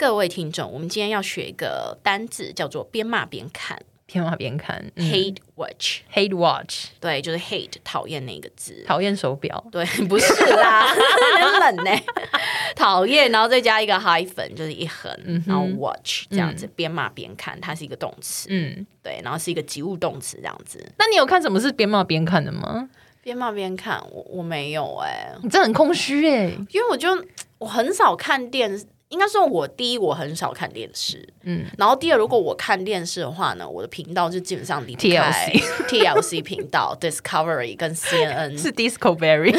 [0.00, 3.78] 各位听众，我们今天要学一个单字，叫做“边骂边看”。
[4.10, 11.90] 边骂边看，hate watch，hate watch，对，就是 hate 讨厌那个字，讨厌手表，对， 不是啦，很冷呢，
[12.74, 20.82] 讨厌，然后再加一个 hyphen，就是一横，嗯、然后 watch 这样子，边骂边看，它是一个动词，嗯，对，然后是一个及物动词这样子。
[20.96, 22.88] 那你有看什么是边骂边看的吗？
[23.20, 27.10] 边骂边看，我我没有哎、欸，你这很空虚哎、欸，因为我就
[27.58, 28.86] 我很少看电视。
[29.10, 35.52] 应该说，我第一我很少看电视，嗯，然后第二，如果我看电视的话呢，我的频道就基本上离不开
[35.88, 39.54] TLC 频道、Discovery 跟 CNN 是 Discovery，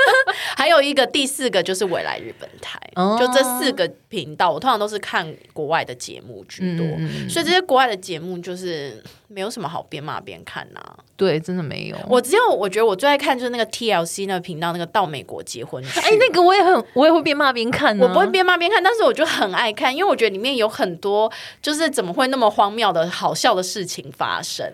[0.56, 9.02] 还有一个第四个就是未来日本台，哦、就这四个频道，我通常都是看国外的节目居多，嗯、所以这些国外的节目就是
[9.34, 10.96] 没有什么好边骂边看呐、啊。
[11.16, 11.96] 对，真的没有。
[12.08, 15.84] 我只有我觉得我最爱看就是那个 TLC 那个频道，那个到美国结婚。
[15.84, 18.06] 哎，那个我也很，我也会边骂边看、啊。
[18.06, 24.72] 我不会边骂边看，但是我就很爱看，因为我觉得里面有很多就是怎么会那么荒谬的好笑的事情发生。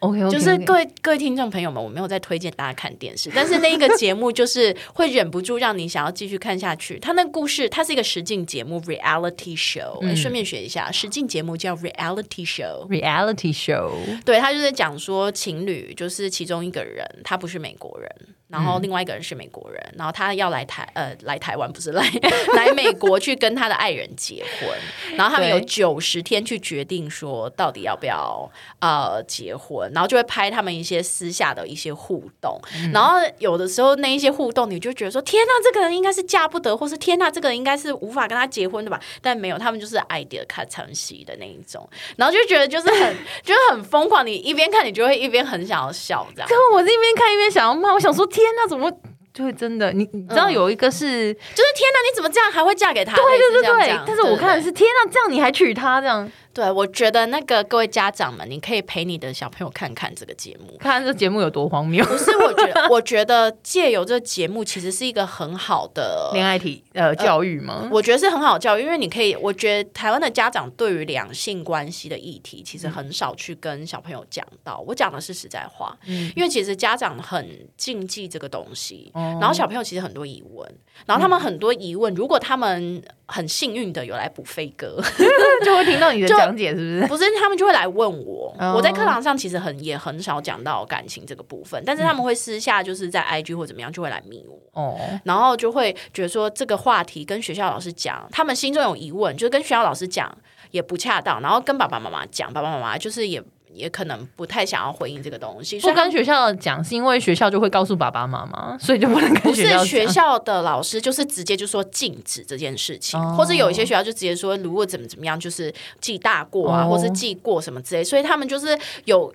[0.00, 0.30] OK，, okay, okay.
[0.30, 6.98] 就是各位各位听众朋友们，我没有在推荐大家看电视，但是那一个节目就是会忍不住让你想要继续看下去。
[6.98, 9.98] 它那个故事，它是一个实境节目，reality show。
[10.02, 12.86] 嗯，顺便学一下，实境节目叫 reality show。
[12.88, 13.81] reality show，
[14.24, 18.08] 对，他就是讲说情侣，就是其中一个人，他不是美国人。
[18.52, 22.04] 然后另外一个人是美国人，嗯、然后他要来台呃来台湾不是来
[22.54, 24.68] 来美国去跟他的爱人结婚，
[25.16, 28.46] 然后他们有九十天去决定说到底要不要
[28.80, 39.00] 呃结婚，然后就会拍他们一些私下的一些互动，嗯、然后有的时候那一些互动你就觉得说天呐，这个人应该是嫁不得，或是天呐，这个人应该是无法跟他结婚的吧？
[39.22, 46.48] 但没有，他们就是 idea 看场戏的那一种，然后就觉得就是很 就是很疯狂，你一边看你就会一边很想要笑这样。
[46.48, 48.41] 可我是一边看一边想要骂，我想说天。
[48.42, 48.90] 天哪，怎么
[49.32, 49.92] 就会真的？
[49.92, 53.16] 你你知道有一个是，嗯、就是天哪，你怎么这样还会嫁给他？
[53.16, 56.30] 对对对对，但是我看的是天哪，这样你还娶她这样。
[56.54, 62.04] 对，我觉得那个各位家长们，你可以陪你的小朋友看看这个节目，看看这节目有多荒谬。
[62.04, 67.88] 不是，我觉得，我觉得借由这个节目，其实是一个很好的 恋爱体呃教育吗？
[67.90, 74.78] 我觉得是很好教育，因为你可以，我觉得台湾的家长对于两性关系的议题，其实很少去跟小朋友讲到。
[74.80, 80.70] 嗯、我讲的是实在话，嗯、因为其实家长很禁忌这个东西，嗯、然后小朋友其实很多疑问，
[81.06, 85.02] 然后他们很多疑问，嗯、如果他们很幸运的有来补飞哥，
[85.64, 87.06] 就会听到你的讲解，是不是？
[87.08, 88.54] 不是，他们就会来问我。
[88.58, 88.76] Oh.
[88.76, 94.56] 我在课堂上其实很也很少讲到感情这个部分，但是他们会私下就是在 IG 或怎么样就会来密我。
[94.72, 95.20] 哦，oh.
[95.24, 100.36] 然后就会觉得说这个话题跟学校老师讲，他们心中有疑问，就是跟学校老师讲
[100.70, 103.42] 也不恰当，然后跟爸爸妈妈讲，爸爸妈妈就是也。
[103.74, 109.78] 也可能不太想要回应这个东西，不跟学校讲，是因为学校就会告诉爸爸妈妈，所以就不能跟学校讲。
[109.80, 119.32] 不是学校的老师就是直接就说禁止这件事情，哦、或者有一些学校就直接说如果怎么怎么样，就是记大过啊，哦、或是记过什么之类，所以他们就是有。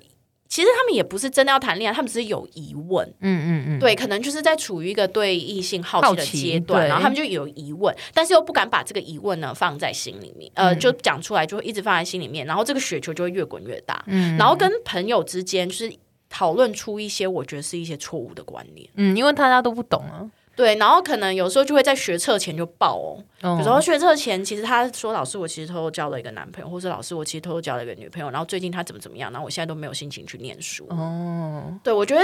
[0.48, 3.06] 其实他们也不是真的要谈恋爱，他们只是有疑问。
[3.20, 14.04] 嗯嗯嗯，对，可能就是在处于一个对异性好奇的阶段，然后他们就有疑问，但是又不敢把这个疑问呢放在心里面，呃，就讲出来，就会一直放在心里面，然后这个雪球就会越滚越大。
[14.08, 15.92] 嗯，然后跟朋友之间就是
[16.30, 18.88] 讨论出一些我觉得是一些错误的观念。
[18.96, 20.30] 嗯，因为大家都不懂啊。
[20.58, 23.24] 对，然后可能有时候就会在学测前就爆哦。
[23.60, 28.32] 有时候学测前，其实他说老师，我其实偷偷交了一个男朋友，或者老师，我其实偷偷交了一个女朋友。
[28.32, 30.88] 然后最近他怎么怎么样，然后我现在都没有心情去念书。
[30.90, 32.24] 哦，对，我觉得，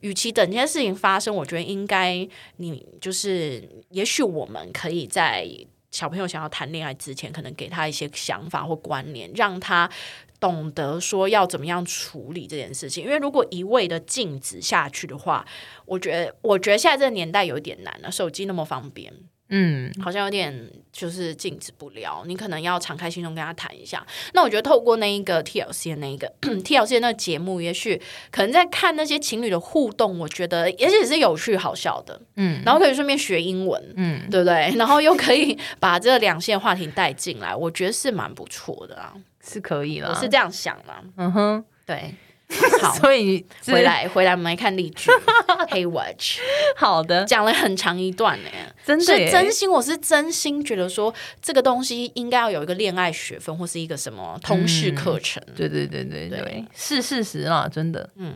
[0.00, 5.46] 与其等这件事情发生，我觉得应该你就是，也许我们可以在
[5.92, 9.88] 小朋友想要谈恋爱之前，可能给他一些想法或观念，让他。
[10.40, 15.46] 懂得说要怎么样处理这件事情，因为如果一味的禁止下去的话，
[15.86, 18.10] 我觉得，我觉得现在这个年代有点难了。
[18.10, 19.12] 手机那么方便。
[19.54, 24.04] 嗯，好像有点就是禁止不了，你可能要敞开心胸跟他谈一下。
[24.32, 28.00] 那我觉得透过那一个 TLC 的那一个 TLC 的那个节目，也许
[28.30, 32.18] 可能在看那些情侣的互动，我觉得也许是有趣好笑的。
[32.36, 34.72] 嗯，然后可以顺便学英文，嗯，对不对？
[34.78, 39.12] 然后又可以把这两线话题带进来，我觉得是蛮不错的啊，
[39.44, 40.94] 是可以了，我是这样想的。
[41.18, 42.14] 嗯哼，对。
[42.80, 45.10] 好，所以回来回来，我们来看例句。
[45.70, 46.38] Hey Watch，
[46.76, 48.50] 好的，讲了很长一段呢，
[48.84, 55.42] 真的是真心，我是真心觉得说这个东西应该要有一个恋爱学分或是一个什么通识课程。
[55.56, 58.08] 对对对对对，是事实啦，真的。
[58.16, 58.34] 嗯，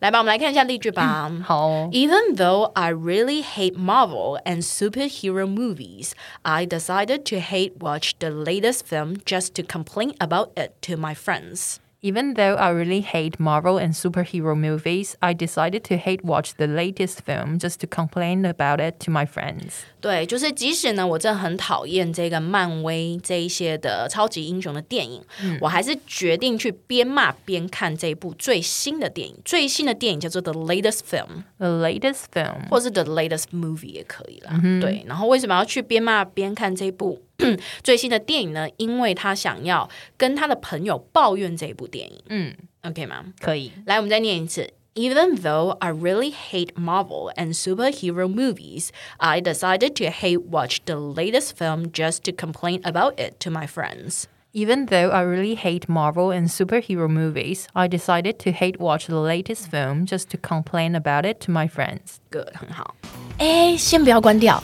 [0.00, 1.30] 来吧，我们来看一下例句吧。
[1.44, 6.12] 好，Even though I really hate Marvel and superhero movies,
[6.42, 11.14] I decided to hate watch the latest film just to complain about it to my
[11.14, 11.76] friends.
[12.01, 16.67] Even though I really hate Marvel and superhero movies, I decided to hate watch the
[16.67, 19.81] latest film just to complain about it to my friends.
[19.99, 29.35] 对，就是即使呢，我真的很讨厌这个漫威这一些的超级英雄的电影，嗯、我还是决定去边骂边看这一部最新的电影。
[29.43, 34.51] 最新的电影叫做 The Latest Film，The Latest Film，或是 The Latest Movie 也可以啦。
[34.63, 37.19] 嗯、对，然后为什么要去边骂边看这一部
[37.83, 38.67] 最新的电影呢？
[38.77, 42.21] 因为他想要跟他的朋友抱怨这一部电影。
[42.29, 43.25] 嗯，OK 吗？
[43.39, 43.71] 可以。
[43.85, 44.73] 来，我们再念一次。
[44.95, 51.55] Even though I really hate Marvel and superhero movies, I decided to hate watch the latest
[51.55, 54.23] film just to complain about it to my friends.
[54.53, 59.19] Even though I really hate Marvel and superhero movies, I decided to hate watch the
[59.19, 62.15] latest film just to complain about it to my friends.
[62.31, 62.95] Good，很好。
[63.37, 64.63] 哎，先不要关掉，